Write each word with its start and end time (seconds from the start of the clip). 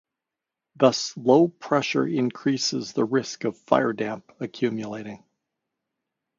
Thus 0.75 1.15
low 1.15 1.47
pressure 1.47 2.07
increases 2.07 2.93
the 2.93 3.05
risk 3.05 3.43
of 3.43 3.55
firedamp 3.55 4.23
accumulating. 4.39 5.23